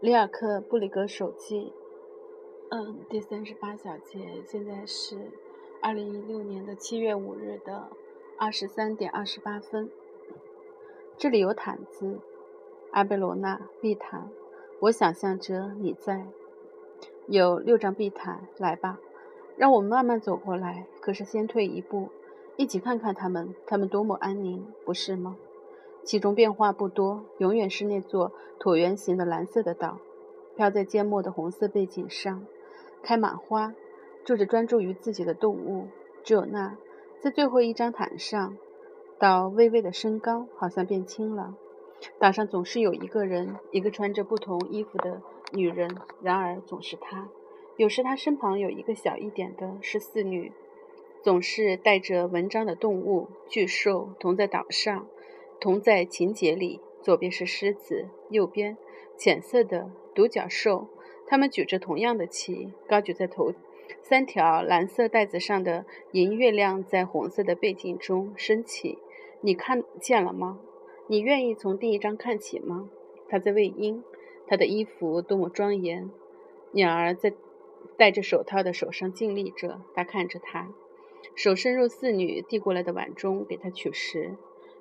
[0.00, 1.72] 里尔克布里格手记，
[2.70, 5.32] 嗯，第三十八小节，现在是
[5.82, 7.88] 二零一六年的七月五日的
[8.38, 9.90] 二十三点二十八分。
[11.16, 12.20] 这里有毯子，
[12.92, 14.30] 阿贝罗纳地毯，
[14.82, 16.28] 我想象着你在。
[17.26, 19.00] 有六张地毯，来吧，
[19.56, 20.86] 让我们慢慢走过来。
[21.00, 22.08] 可是先退一步，
[22.54, 25.36] 一起看看他们，他们多么安宁，不是吗？
[26.04, 29.98] 其中变化不多，永远是那座椭圆形的蓝色的岛，
[30.56, 32.44] 飘在缄默的红色背景上，
[33.02, 33.74] 开满花，
[34.24, 35.88] 住着专注于自己的动物。
[36.24, 36.76] 只有那，
[37.20, 38.56] 在最后一张毯上，
[39.18, 41.54] 岛微微的升高，好像变轻了。
[42.18, 45.20] 岛上总是有一个人，一个穿着不同衣服的。
[45.50, 47.26] 女人，然而总是她。
[47.78, 50.52] 有时她身旁有一个小一点的，十四女，
[51.22, 55.06] 总是带着文章的动物巨兽同在岛上，
[55.60, 56.80] 同在情节里。
[57.00, 58.76] 左边是狮子，右边
[59.16, 60.88] 浅色的独角兽。
[61.26, 63.52] 它们举着同样的旗，高举在头。
[64.02, 68.98] 三条蓝色带子上的银月亮在红色的背景中升起。
[69.40, 70.58] 你看见了吗？
[71.06, 72.90] 你愿意从第一张看起吗？
[73.28, 74.02] 他在喂鹰。
[74.46, 76.10] 他的衣服多么庄严！
[76.72, 77.32] 鸟儿在
[77.96, 79.80] 戴着手套的手上静立着。
[79.94, 80.68] 他看着他，
[81.34, 84.36] 手伸入四女递过来的碗中，给他取食。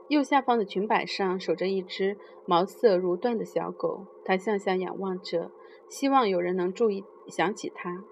[0.07, 4.05] 右下方的裙摆上守着一只毛色如缎的小狗。
[4.23, 5.51] 它向下仰望着，
[5.89, 8.03] 希望有人能注意想起它。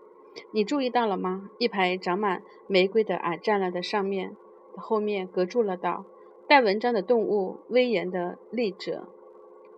[0.51, 1.49] 你注意到了吗？
[1.57, 4.35] 一排长满玫瑰的矮栅栏的上面，
[4.75, 6.05] 后面隔住了道。
[6.47, 9.07] 带文章的动物威严地立着。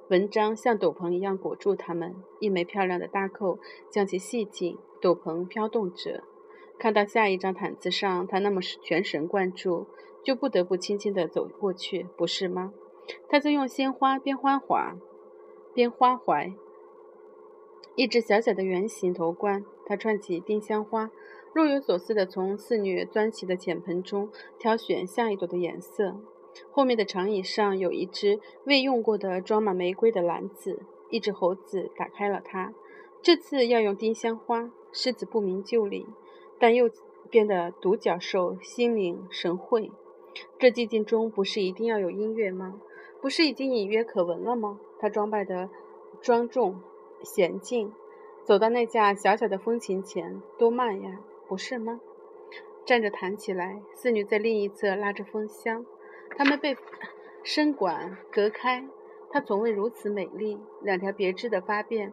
[0.09, 4.77] 文章像斗篷一样裹住它们，一枚漂亮的大扣将其系紧。
[4.99, 6.23] 斗篷飘动着。
[6.79, 9.85] 看到下一张毯子上，他那么全神贯注，
[10.23, 12.73] 就不得不轻轻地走过去，不是吗？
[13.29, 14.97] 他在用鲜花边欢华
[15.73, 16.53] 边花怀
[17.95, 19.63] 一只小小的圆形头冠。
[19.85, 21.09] 他串起丁香花，
[21.53, 24.29] 若有所思地从四女端起的浅盆中
[24.59, 26.17] 挑选下一朵的颜色。
[26.71, 32.73] 后面的长椅上有一只未用过的装满玫瑰的篮子，一只猴子打开了它。
[33.21, 34.71] 这次要用丁香花。
[34.91, 36.07] 狮子不明就里，
[36.57, 36.89] 但右
[37.29, 39.91] 边的独角兽心领神会。
[40.59, 42.81] 这寂静中不是一定要有音乐吗？
[43.21, 44.79] 不是已经隐约可闻了吗？
[44.99, 45.69] 他装扮的
[46.21, 46.81] 庄重
[47.23, 47.93] 娴静，
[48.43, 51.99] 走到那架小小的风琴前，多慢呀，不是吗？
[52.85, 53.81] 站着弹起来。
[53.93, 55.85] 四女在另一侧拉着风箱。
[56.37, 56.77] 他们被
[57.43, 58.87] 声管隔开，
[59.31, 60.59] 她从未如此美丽。
[60.81, 62.11] 两条别致的发辫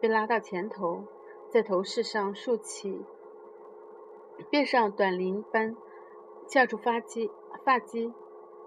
[0.00, 1.04] 被拉到前头，
[1.48, 3.04] 在头饰上竖起，
[4.50, 5.76] 辫上短铃般
[6.48, 7.30] 翘出发髻。
[7.64, 8.12] 发髻，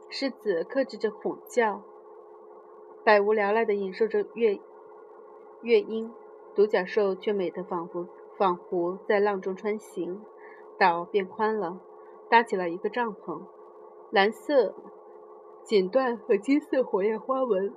[0.10, 1.82] 狮子克制着吼叫，
[3.04, 4.60] 百无聊赖地引受着乐
[5.62, 6.12] 乐音。
[6.56, 10.22] 独角兽却美得仿佛仿佛在浪中穿行。
[10.78, 11.80] 岛变宽了，
[12.30, 13.42] 搭起了一个帐篷。
[14.12, 14.76] 蓝色
[15.64, 17.74] 锦缎和金色火焰花纹，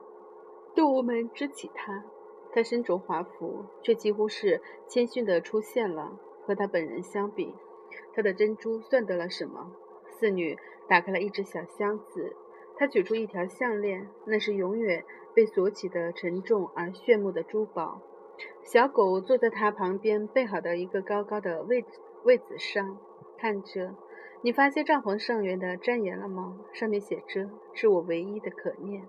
[0.74, 2.04] 动物们支起它。
[2.52, 6.18] 它身着华服，却几乎是谦逊地出现了。
[6.44, 7.54] 和他本人相比，
[8.14, 9.72] 他的珍珠算得了什么？
[10.18, 10.56] 四女
[10.88, 12.34] 打开了一只小箱子，
[12.76, 15.04] 她取出一条项链，那是永远
[15.34, 18.00] 被锁起的沉重而炫目的珠宝。
[18.62, 21.84] 小狗坐在她旁边备好的一个高高的位
[22.24, 22.98] 位子上，
[23.38, 23.94] 看着。
[24.42, 26.60] 你发现帐篷上缘的粘言了吗？
[26.72, 29.06] 上面写着：“是我唯一的可念。”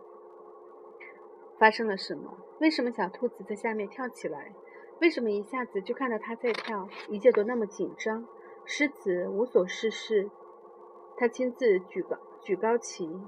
[1.60, 2.38] 发生了什么？
[2.60, 4.54] 为什么小兔子在下面跳起来？
[5.00, 6.88] 为什么一下子就看到它在跳？
[7.10, 8.26] 一切都那么紧张。
[8.66, 10.30] 狮子无所事事，
[11.20, 13.20] 他亲自举高举高旗，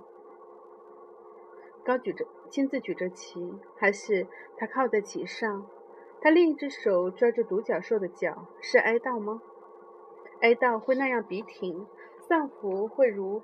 [1.84, 4.28] 高举着，亲自举着旗，还是
[4.58, 5.66] 他靠在旗上？
[6.22, 9.42] 他另一只手抓着独角兽的脚，是哀悼吗？
[10.42, 11.88] 哀悼会那样笔挺？
[12.28, 13.42] 丧服会如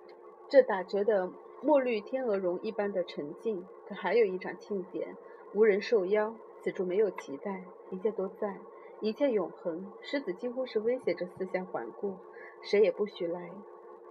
[0.48, 1.32] 这打折的
[1.64, 5.18] 墨绿天鹅绒一般的沉静，可还有一场庆典，
[5.56, 8.60] 无人受邀，此处没有期待，一切都在，
[9.00, 9.92] 一切永恒。
[10.02, 12.14] 狮子几乎是威胁着四下环顾，
[12.62, 13.50] 谁也不许来。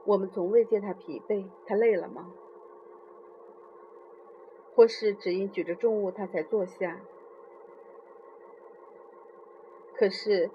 [0.05, 2.33] 我们从未见他疲惫，他累了吗？
[4.75, 7.01] 或是只因举着重物他才坐下？
[9.95, 10.51] 可是，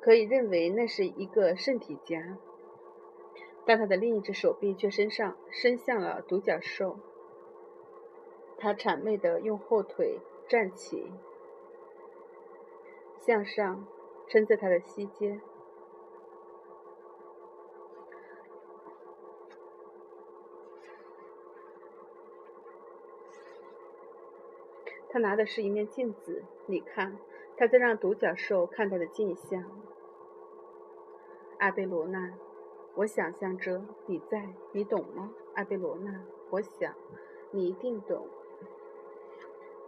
[0.00, 2.38] 可以认为那是一个圣体家。
[3.66, 6.96] 但他的另一只手臂却伸上，伸向了独角兽。
[8.56, 10.18] 他谄媚地用后腿
[10.48, 11.12] 站起，
[13.18, 13.86] 向上
[14.26, 15.42] 撑在他的膝间。
[25.10, 27.18] 他拿的是一面镜子，你看，
[27.56, 29.64] 他在让独角兽看他的镜像。
[31.58, 32.34] 阿贝罗纳，
[32.94, 35.32] 我想象着你在，你懂吗？
[35.54, 36.94] 阿贝罗纳，我想
[37.50, 38.26] 你一定懂。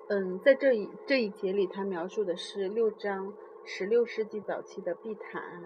[0.08, 3.32] 嗯，在这一这一节里，他描述的是六张
[3.64, 5.64] 十六世纪早期的地毯。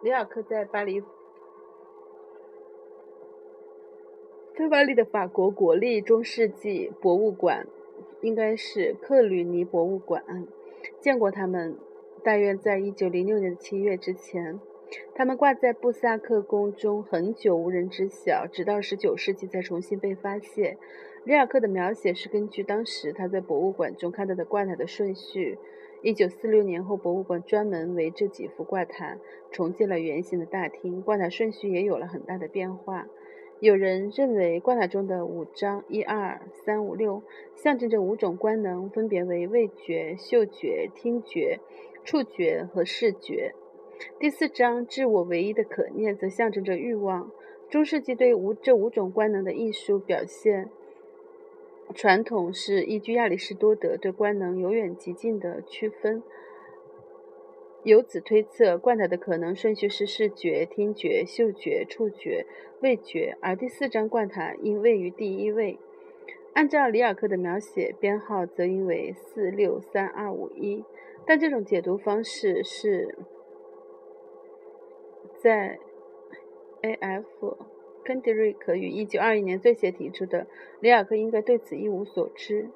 [0.00, 1.02] 里尔克在巴黎，
[4.56, 7.66] 在巴黎的法国国立中世纪博物馆，
[8.20, 10.46] 应该是克吕尼博物馆，
[11.00, 11.76] 见过他们。
[12.24, 14.60] 大约在一九零六年的七月之前。
[15.14, 20.76] 他们挂在布萨克宫中很久无人知晓，直到十九世纪才重新被发现。
[21.24, 25.58] 里尔克的描写是根据当时他在博物馆中看到的挂毯的顺序。
[26.02, 29.18] 一九四六年后，博物馆专门为这几幅挂毯
[29.50, 33.06] 重建了圆形的大厅，挂毯顺序也有了很大的变化。
[33.62, 37.22] 有人认为挂毯中的五张一二三五六
[37.54, 41.60] 象征着五种官能，分别为味觉、嗅觉、听觉、
[42.02, 43.54] 触觉和视觉。
[44.18, 47.30] 第四章“自我唯一的可念”则象征着欲望。
[47.70, 50.68] 中世纪对五这五种官能的艺术表现
[51.94, 56.20] 传统是依据亚里士多德对官能由远及近的区分，
[57.84, 62.46] 由此推测罐塔的可能顺序是视觉、听觉、嗅觉、触觉、
[62.80, 65.78] 味觉，而第四张罐塔应位于第一位。
[66.54, 70.84] 按照里尔克的描写，编号则应为四六三二五一，
[71.26, 73.16] 但这种解读方式是。
[75.40, 75.80] 在
[76.82, 77.56] A.F.
[78.04, 80.46] 肯迪瑞克于1921年最先提出的，
[80.78, 82.68] 里尔克应该对此一无所知。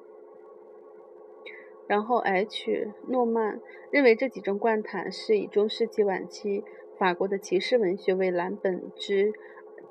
[1.87, 2.91] 然后 H.
[3.07, 3.61] 诺曼
[3.91, 6.63] 认为这几种罐毯是以中世纪晚期
[6.97, 9.33] 法国的骑士文学为蓝本之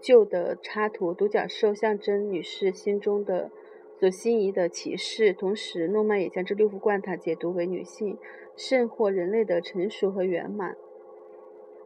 [0.00, 3.50] 旧的插图，独角兽象征女士心中的
[3.98, 5.32] 所心仪的骑士。
[5.32, 8.18] 同时，诺曼也将这六幅罐毯解读为女性
[8.56, 10.76] 甚或人类的成熟和圆满。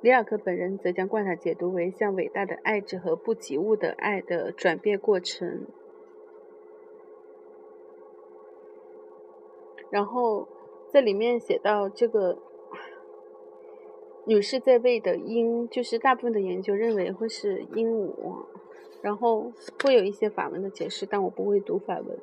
[0.01, 5.67] 里尔克本人则将罐塔解读为向伟大的爱之和不及物的爱的转变过程。
[9.91, 10.49] 然后
[10.89, 12.39] 在里面写到这个
[14.25, 18.47] 女士在位的鹦，就是大部分的研究认为会是鹦鹉，
[19.03, 19.53] 然后
[19.83, 22.19] 会有一些法文的解释，但我不会读法文，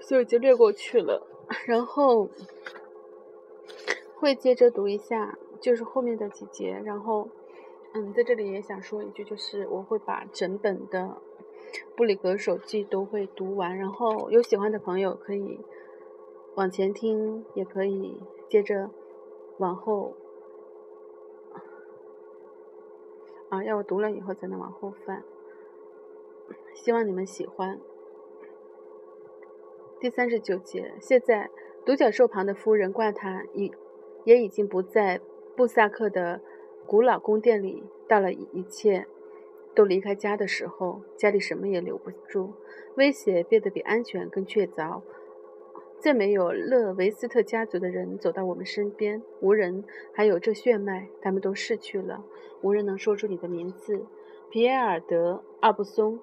[0.00, 1.26] 所以就略过去了。
[1.66, 2.28] 然后。
[4.22, 6.80] 会接着读一下，就是后面的几节。
[6.84, 7.28] 然后，
[7.92, 11.00] 嗯，在这里也想说一句，就是我会把整本的
[11.96, 13.76] 《布里格手记》都会读完。
[13.76, 15.60] 然后有喜欢的朋友可以
[16.54, 18.90] 往前听，也可以接着
[19.58, 20.14] 往后。
[23.50, 25.22] 啊，要我读了以后才能往后翻。
[26.74, 27.78] 希望你们喜欢。
[30.00, 31.50] 第三十九节，现在
[31.84, 33.72] 独角兽旁的夫人挂他已。
[34.24, 35.20] 也已经不在
[35.56, 36.40] 布萨克的
[36.86, 37.84] 古老宫殿里。
[38.08, 39.06] 到了一切
[39.74, 42.54] 都离开家的时候，家里什么也留不住，
[42.96, 45.02] 威胁变得比安全更确凿。
[45.98, 52.24] 再没有勒维斯特家族的人走到我们身边，无人还有这血脉，他们都逝去了。
[52.60, 54.04] 无人能说出你的名字，
[54.50, 56.18] 皮埃尔德·阿布松。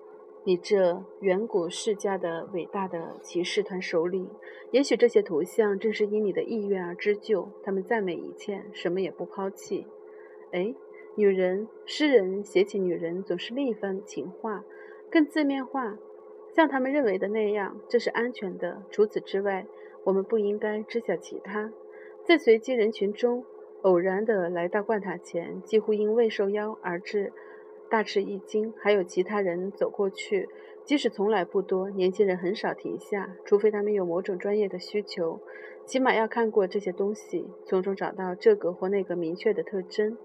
[0.46, 4.30] 你这远古世家的伟大的骑士团首领，
[4.72, 7.50] 也许这些图像正是因你的意愿而织就。
[7.62, 9.86] 他们赞美一切，什么也不抛弃。
[10.52, 10.74] 哎，
[11.20, 14.64] 女人，诗人写起女人总是另一番情话，
[15.12, 15.98] 更字面化，
[16.56, 18.84] 像他们认为的那样，这是安全的。
[18.90, 19.66] 除此之外，
[20.06, 21.74] 我们不应该知晓其他。
[22.24, 23.44] 在随机人群中
[23.82, 27.34] 偶然地来到罐塔前，几乎因未受邀而至。
[27.90, 30.48] 大吃一惊，还有其他人走过去，
[30.86, 35.42] 即使从来不多，年轻人很少停下，除非他们有某种专业的需求，
[35.86, 40.18] 起码要看过这些东西，从中找到这个或那个明确的特征。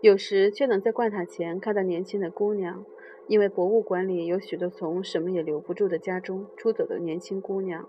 [0.00, 2.84] 有时却能在罐塔前看到年轻的姑娘，
[3.26, 7.88] 因为博物馆里有许多从什么也留不住的家中出走的年轻姑娘，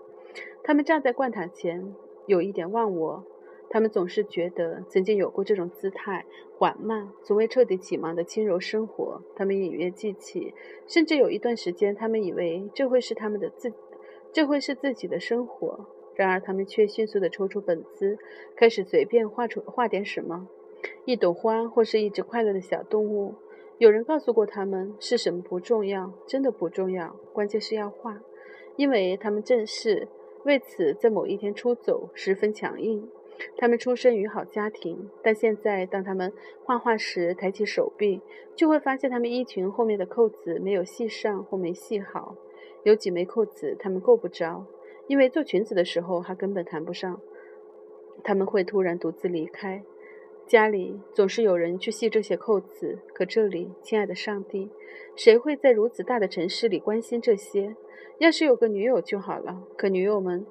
[0.62, 1.94] 她们站在罐塔前，
[2.26, 3.24] 有一点忘我。
[3.70, 6.24] 他们总是觉得曾经有过这种姿态，
[6.56, 9.22] 缓慢、从未彻底启蒙的轻柔生活。
[9.36, 10.54] 他们隐约记起，
[10.86, 13.70] 甚至有一段时间，他们以为这会是他们的自，
[14.32, 15.86] 这会是自己的生活。
[16.14, 18.16] 然而，他们却迅速地抽出本子，
[18.56, 20.48] 开始随便画出画点什么，
[21.04, 23.34] 一朵花或是一只快乐的小动物。
[23.78, 28.20] 有人告诉过他们，是什么不重要，真的不重要，关键是要画，
[28.76, 30.08] 因为他们正是
[30.44, 33.08] 为此在某一天出走，十分强硬。
[33.56, 36.32] 他们出生于好家庭，但现在当他们
[36.64, 38.20] 画画时，抬起手臂，
[38.56, 42.34] 就会发现他们衣裙后面的扣子没有系上或没系好。
[42.82, 44.66] 有几枚扣子他们够不着，
[45.06, 47.20] 因为做裙子的时候还根本谈不上。
[48.24, 49.84] 他们会突然独自离开。
[50.48, 54.70] 家里总是有人去系这些扣子，可这里，亲爱的上帝，
[55.14, 57.76] 谁会在如此大的城市里关心这些？
[58.16, 59.62] 要是有个女友就好了。
[59.76, 60.46] 可女友们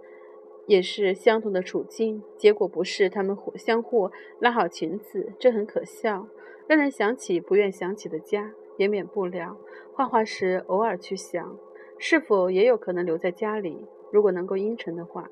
[0.68, 6.28] 也是相同的处境，结果不是他们相互拉好裙子，这很可笑，
[6.68, 9.58] 让人想起不愿想起的家，也免不了
[9.94, 11.58] 画画时偶尔去想，
[11.98, 13.88] 是否也有可能留在家里？
[14.12, 15.32] 如果能够阴沉的话，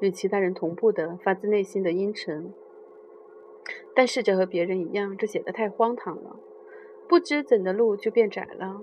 [0.00, 2.52] 与其他人同步的发自内心的阴沉。
[3.94, 6.36] 但试着和别人一样，这显得太荒唐了。
[7.08, 8.80] 不知怎的路就变窄了。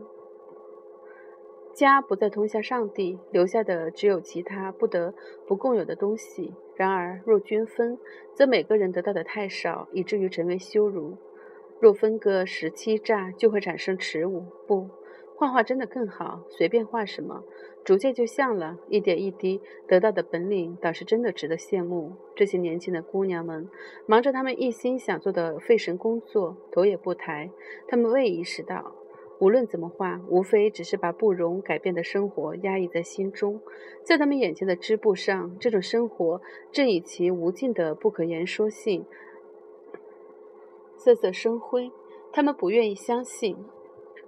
[1.73, 5.13] 家不再通向上帝，留下的只有其他不得
[5.45, 6.53] 不共有的东西。
[6.75, 7.99] 然而，若均分，
[8.33, 11.17] 则每个人得到的太少，以至于成为羞辱；
[11.79, 14.45] 若分个十七炸，就会产生耻辱。
[14.65, 14.89] 不。
[15.37, 17.43] 画画真的更好，随便画什么，
[17.83, 18.79] 逐渐就像了。
[18.87, 22.13] 一点一滴得到的本领，倒是真的值得羡慕。
[22.35, 23.69] 这些年轻的姑娘们，
[24.05, 27.51] 忙着她们一心想做的费神工作，头也不抬。
[27.85, 28.95] 她们未意识到，
[29.39, 33.59] 无论怎么画，无非只是把不容改变的生活压抑在心中。
[34.03, 39.05] 在他们眼前的织布上，这种生活正以其无尽的不可言说性，
[40.95, 41.91] 瑟瑟生辉。
[42.31, 43.57] 他们不愿意相信，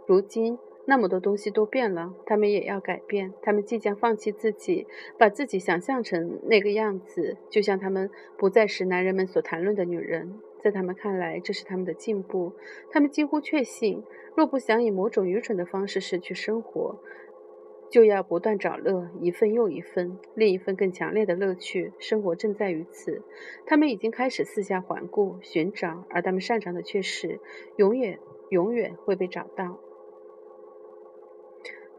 [0.06, 0.60] 如今。
[0.90, 3.34] 那么多东西都变了，他们也要改变。
[3.42, 10.40] 他们即将放弃自己，把自己想象成那个样子，就像他们不再是男人们所谈论的女人。
[10.64, 12.54] 在他们看来，这是他们的进步。
[12.90, 14.02] 他们几乎确信，
[14.34, 17.02] 若不想以某种愚蠢的方式失去生活，
[17.90, 21.92] 就要不断找乐，一份又一份，另一份更强烈的乐趣。
[22.00, 23.22] 生活正在于此。
[23.66, 27.42] 他们已经开始四下环顾、寻找，而他们擅长的却是
[27.76, 29.82] 永远、永远会被找到。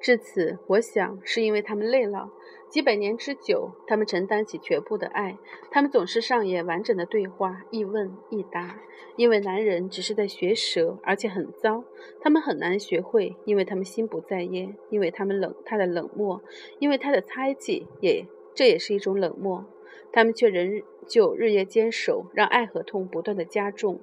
[0.00, 2.30] 至此，我想是因为他们累了。
[2.68, 5.38] 几百年之久，他们承担起全部的爱。
[5.70, 8.78] 他们总是上演完整的对话，一问一答。
[9.16, 11.82] 因为男人只是在学舌，而且很糟。
[12.20, 14.76] 他们很难学会，因为他们心不在焉。
[14.90, 16.42] 因为他们冷，他的冷漠，
[16.78, 19.64] 因为他的猜忌，也这也是一种冷漠。
[20.12, 24.00] 他们却仍旧日夜坚守，让爱和痛不断的加重。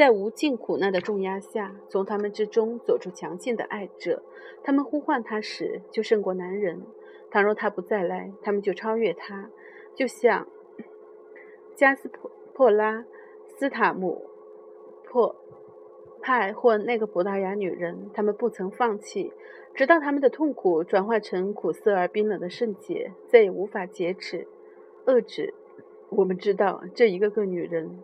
[0.00, 4.22] 在无尽苦难的重压下，从他们之中走出强劲的爱者。
[4.62, 6.78] 他们呼唤他时，就胜过男人；
[7.30, 9.50] 倘若他不再来，他们就超越他。
[9.94, 10.48] 就像
[11.74, 13.04] 加斯普破拉
[13.58, 14.22] 斯塔姆
[15.04, 15.36] 破
[16.22, 19.30] 派或那个葡萄牙女人，他们不曾放弃，
[19.74, 24.48] 直到他们的痛苦转化成苦涩而冰冷的圣洁，再也无法截止、
[25.04, 25.52] 遏制。
[26.08, 28.02] 我们知道，这一个个女人。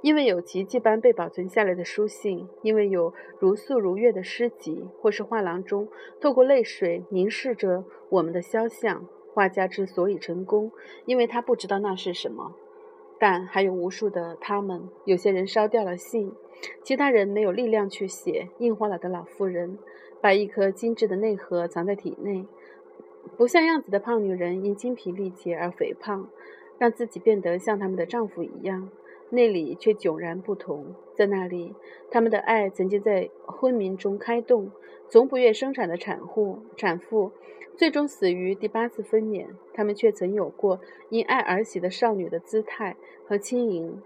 [0.00, 5.88] 因为有奇迹般被保存下来的书信，因为有如素如月的诗集，或是画廊中
[6.20, 9.06] 透过泪水凝视着我们的肖像。
[9.34, 10.72] 画家之所以成功，
[11.04, 12.54] 因为他不知道那是什么。
[13.20, 16.32] 但还有无数的他们，有些人烧掉了信，
[16.82, 18.48] 其他人没有力量去写。
[18.58, 19.78] 印花了的老妇人，
[20.20, 22.46] 把一颗精致的内核藏在体内。
[23.36, 26.28] 不像样子的胖女人，因精疲力竭而肥胖，
[26.78, 28.88] 让自己变得像他们的丈夫一样。
[29.30, 31.74] 那里却迥然不同，在那里，
[32.10, 34.70] 他们的爱曾经在昏迷中开动，
[35.08, 37.32] 从不愿生产的产妇，产妇
[37.76, 40.80] 最终死于第八次分娩，他们却曾有过
[41.10, 44.00] 因爱而喜的少女的姿态和轻盈。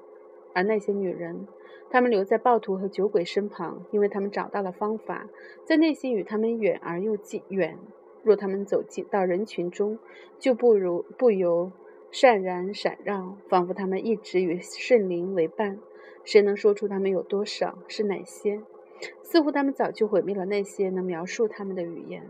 [0.54, 1.46] 而那些女人，
[1.88, 5.28] 她们留在暴徒和酒鬼身旁，因为她们找到了方法，
[5.64, 7.78] 在内心与他们远而又近远。
[8.22, 9.98] 若他们走进到人群中，
[10.38, 11.72] 就不如不由。
[12.12, 15.78] 善然闪绕，仿佛他们一直与圣灵为伴。
[16.22, 17.78] 谁能说出他们有多少？
[17.88, 18.60] 是哪些？
[19.22, 22.28] 似乎他们早就毁灭了那些能描述他们的语言。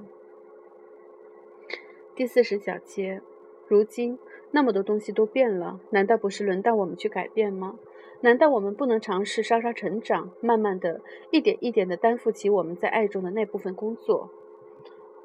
[2.15, 3.21] 第四十小节，
[3.67, 4.21] 如今
[4.53, 7.77] 那么多东西都变了，难道不是轮到我们去改变吗？
[8.21, 11.01] 难道我们不能尝试稍稍成长，慢慢的
[11.33, 14.31] 一点一点的担负起我们在爱中的那部分工作？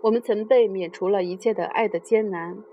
[0.02, 2.64] 我们曾被免除了一切的爱的艰难。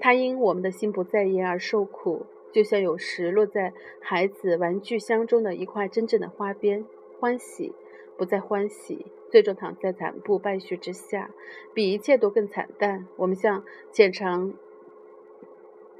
[0.00, 6.84] 他因我们的心不在焉而受苦，就像有时落在孩子玩具箱中的一块真正的花边，
[7.20, 7.72] 欢喜
[8.16, 11.30] 不再欢喜，最终躺在惨不败絮之下，
[11.74, 13.06] 比一切都更惨淡。
[13.16, 14.54] 我们像浅尝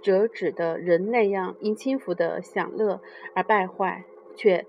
[0.03, 3.01] 辄止的人那样，因轻浮的享乐
[3.35, 4.05] 而败坏，
[4.35, 4.67] 却。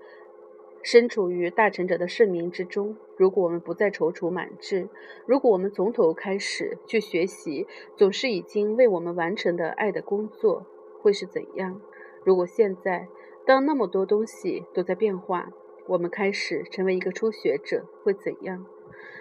[0.84, 2.96] 身处于大成者的盛名之中。
[3.22, 4.88] 如果我们不再踌躇满志，
[5.26, 10.66] 如果我们从头开始去学习总是已经为我们完成的爱的工作，
[11.00, 11.80] 会是怎样？
[12.24, 13.06] 如果现在，
[13.46, 15.52] 当那么多东西都在变化，
[15.86, 18.66] 我们开始成为一个初学者，会怎样？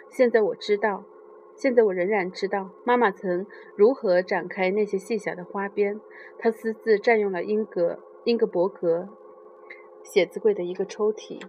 [0.10, 1.06] 现在我知道，
[1.56, 6.02] 现在我仍然知道妈妈曾如何展开那些细小的花边。
[6.40, 9.10] 她私自占用了英格英格伯格
[10.04, 11.40] 写字柜的一个抽屉。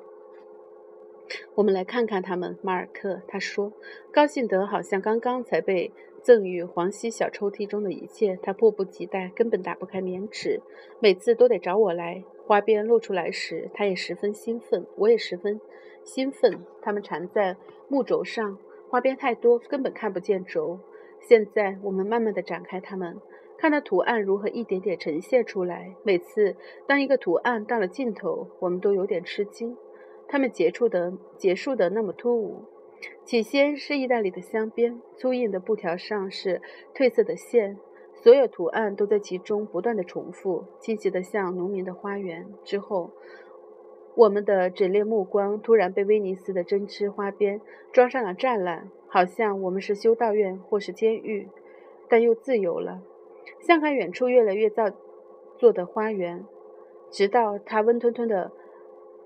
[1.54, 3.22] 我们来看看他们，马尔克。
[3.28, 3.72] 他说，
[4.12, 8.38] 高兴得好像刚刚才被赠予黄西小抽屉中的一切。
[8.42, 10.60] 他迫不及待，根本打不开棉纸，
[11.00, 12.24] 每次都得找我来。
[12.46, 15.60] 花边露出来时，他也十分兴奋，我也十分
[16.04, 16.60] 兴奋。
[16.80, 17.56] 它们缠在
[17.88, 18.58] 木轴上，
[18.90, 20.80] 花边太多，根本看不见轴。
[21.20, 23.16] 现在我们慢慢地展开它们，
[23.56, 25.94] 看到图案如何一点点呈现出来。
[26.02, 29.76] 每次当一个图案到了尽头，我们都有点吃惊。
[30.32, 32.64] 他们结束的结束的那么突兀。
[33.22, 36.62] 起先是意大利的镶边，粗硬的布条上是
[36.94, 37.76] 褪色的线，
[38.14, 42.46] 所有图案都在其中不断的重复，清晰的像农民的花园。
[42.64, 43.10] 之后，
[44.14, 47.60] 我们的整列目光突然被威尼斯的针织花边
[47.92, 51.50] 装上了栅栏，好像我们是修道院或是监狱，
[52.08, 53.02] 但又自由了，
[53.60, 54.90] 向看远处越来越造
[55.58, 56.46] 作的花园，
[57.10, 58.50] 直到它温吞吞的。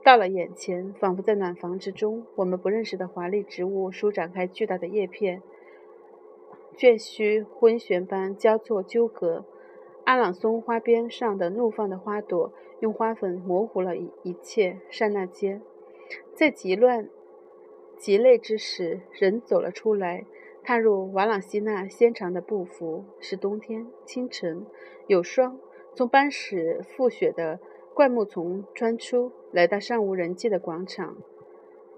[0.07, 5.43] 到了眼前，仿佛在暖房之中，我们不认识的华丽植物舒展开巨大的叶片，
[6.77, 9.45] 卷须昏旋般交错纠葛。
[10.05, 14.79] 阿朗松花边上的怒放的花朵，用花粉模糊了一一切。
[14.91, 15.61] 刹那间，
[16.33, 17.09] 在极乱、
[17.99, 20.25] 极累之时，人走了出来，
[20.63, 23.05] 踏入瓦朗西纳纤长的步幅。
[23.19, 24.65] 是冬天，清晨，
[25.09, 25.59] 有霜
[25.97, 27.59] 从斑石覆雪的。
[27.93, 31.17] 灌木丛穿出，来到尚无人迹的广场，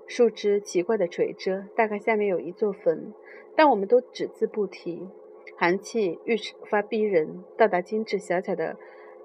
[0.06, 3.12] 树枝奇怪地垂着，大概下面有一座坟，
[3.56, 5.08] 但我们都只字不提。
[5.56, 6.36] 寒气愈
[6.70, 7.42] 发逼人。
[7.56, 8.76] 到达精致小巧的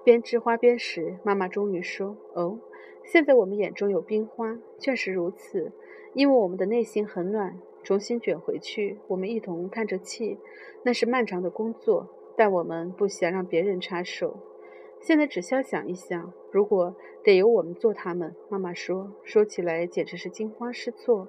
[0.02, 2.58] 编织花边时，妈妈终于说：“哦，
[3.04, 5.70] 现在我们眼中有冰花，确实如此，
[6.12, 10.38] 因为我们的内心很暖。”重新卷回去，我们一同叹着气，
[10.84, 14.38] 那是漫长的工作，但我们不想让别人插手。
[15.04, 21.28] 现在只需要想一想，如果得由我们做他们，妈妈说，说起来简直是惊慌失措。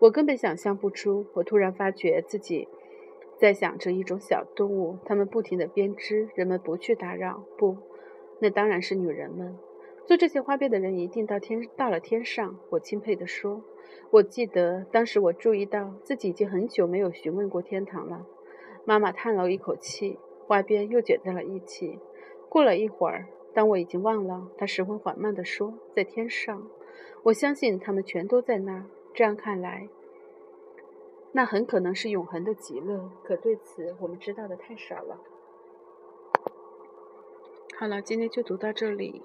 [0.00, 1.24] 我根本想象不出。
[1.34, 2.66] 我突然发觉自己
[3.38, 7.44] 在想着一种小动物，它们不停地编织，人们不去打扰。
[7.56, 7.76] 不，
[8.40, 9.56] 那当然是女人们。
[10.04, 12.58] 做这些花边的人一定到天到了天上。
[12.70, 13.62] 我钦佩地说。
[14.10, 18.26] 我记得当时我注意到自己已经很久没有询问过天堂了。
[18.84, 20.18] 妈妈叹了一口气，
[20.48, 22.00] 花边又卷在了一起。
[22.52, 26.68] 过了一会儿，当我已经忘了，他十分缓慢地说：“在天上，
[27.22, 28.84] 我相信他们全都在那儿。
[29.14, 29.88] 这样看来，
[31.32, 33.10] 那很可能是永恒的极乐。
[33.24, 35.18] 可对此，我们知道的太少了。”
[37.78, 39.22] 好了，今天就读到这里。